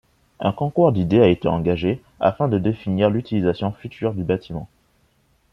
Un 0.39 0.51
concours 0.51 0.93
d'idées 0.93 1.21
a 1.21 1.27
été 1.27 1.47
engagé 1.47 2.01
afin 2.19 2.47
de 2.47 2.57
définir 2.57 3.11
l'utilisation 3.11 3.71
future 3.71 4.15
du 4.15 4.23
bâtiment. 4.23 4.67